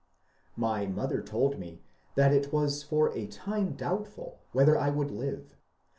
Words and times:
My 0.57 0.87
mother 0.87 1.21
told 1.21 1.59
me 1.59 1.83
that 2.15 2.33
it 2.33 2.51
was 2.51 2.81
for 2.81 3.15
a 3.15 3.27
time 3.27 3.73
doubtful 3.73 4.39
whether 4.51 4.75
I 4.75 4.89
would 4.89 5.11
live. 5.11 5.55